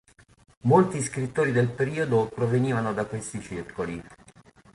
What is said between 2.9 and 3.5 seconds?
da questi